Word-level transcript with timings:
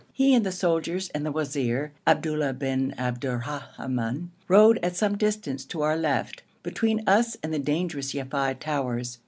He 0.13 0.33
and 0.33 0.43
the 0.43 0.51
soldiers 0.51 1.09
and 1.13 1.23
the 1.23 1.31
wazir, 1.31 1.91
Abdullah 2.07 2.53
bin 2.53 2.95
Abdurrahman, 2.97 4.31
rode 4.47 4.79
at 4.81 4.95
some 4.95 5.15
distance 5.15 5.63
to 5.65 5.83
our 5.83 5.95
left, 5.95 6.41
between 6.63 7.07
us 7.07 7.37
and 7.43 7.53
the 7.53 7.59
dangerous 7.59 8.11
Yafei 8.15 8.59
towers. 8.59 9.19